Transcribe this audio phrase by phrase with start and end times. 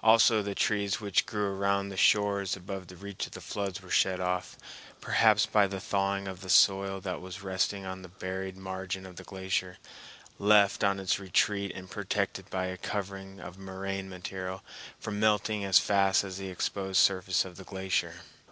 [0.00, 4.56] Also the trees which grew around the shores above reach of floods were shed off,
[5.00, 9.16] perhaps by the thawing of the soil that was resting on the buried margin of
[9.16, 9.78] the glacier,
[10.38, 14.62] left on its retreat and protected by a covering of moraine material
[15.00, 18.14] from melting as fast as the exposed surface of the glacier.